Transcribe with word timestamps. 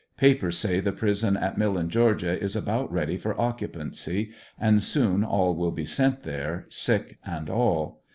Papers 0.17 0.57
say 0.57 0.79
the 0.79 0.91
prison 0.91 1.37
at 1.37 1.59
Millen, 1.59 1.87
Ga., 1.87 2.07
is 2.29 2.55
about 2.55 2.91
ready 2.91 3.17
for 3.17 3.39
occupancy, 3.39 4.31
and 4.59 4.83
soon 4.83 5.23
all 5.23 5.53
will 5.55 5.69
be 5.69 5.85
sent 5.85 6.23
there, 6.23 6.65
sick 6.69 7.19
and 7.23 7.51
all. 7.51 8.01